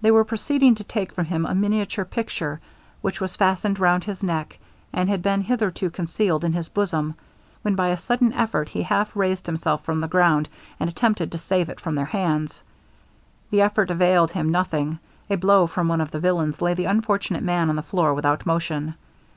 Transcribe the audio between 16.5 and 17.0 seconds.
laid the